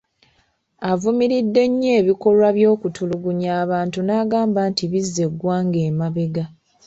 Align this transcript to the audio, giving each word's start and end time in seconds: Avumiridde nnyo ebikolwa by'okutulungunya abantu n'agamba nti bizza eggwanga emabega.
Avumiridde 0.91 1.63
nnyo 1.69 1.91
ebikolwa 1.99 2.47
by'okutulungunya 2.57 3.49
abantu 3.63 3.99
n'agamba 4.03 4.61
nti 4.71 4.83
bizza 4.91 5.21
eggwanga 5.27 5.79
emabega. 5.89 6.45